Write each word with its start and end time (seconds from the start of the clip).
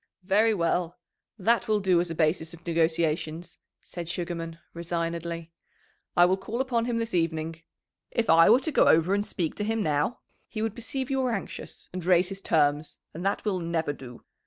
"Very 0.23 0.55
well; 0.55 0.97
that 1.37 1.67
will 1.67 1.79
do 1.79 2.01
as 2.01 2.09
a 2.09 2.15
basis 2.15 2.55
of 2.55 2.65
negotiations," 2.65 3.59
said 3.81 4.09
Sugarman 4.09 4.57
resignedly. 4.73 5.51
"I 6.17 6.25
will 6.25 6.37
call 6.37 6.59
upon 6.59 6.85
him 6.85 6.97
this 6.97 7.13
evening. 7.13 7.61
If 8.09 8.27
I 8.27 8.49
were 8.49 8.61
to 8.61 8.71
go 8.71 8.85
over 8.87 9.13
and 9.13 9.23
speak 9.23 9.53
to 9.57 9.63
him 9.63 9.83
now 9.83 10.21
he 10.47 10.63
would 10.63 10.73
perceive 10.73 11.11
you 11.11 11.21
were 11.21 11.29
anxious 11.29 11.87
and 11.93 12.03
raise 12.03 12.29
his 12.29 12.41
terms, 12.41 12.97
and 13.13 13.23
that 13.27 13.45
will 13.45 13.59
never 13.59 13.93
do. 13.93 14.23